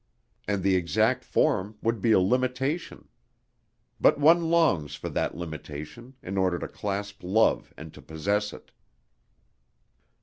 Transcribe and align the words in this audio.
And 0.47 0.63
the 0.63 0.75
exact 0.75 1.23
form 1.23 1.77
would 1.83 2.01
be 2.01 2.11
a 2.11 2.19
limitation. 2.19 3.07
But 3.99 4.19
one 4.19 4.49
longs 4.49 4.95
for 4.95 5.09
that 5.09 5.37
limitation 5.37 6.15
in 6.23 6.39
order 6.39 6.57
to 6.57 6.67
clasp 6.67 7.21
love 7.23 7.71
and 7.77 7.93
to 7.93 8.01
possess 8.01 8.51
it. 8.51 8.71